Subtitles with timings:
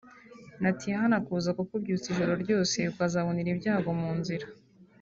[0.61, 4.45] Natihana kuza kukubyutsa ijoro ryose azabonera ibyago mu nzira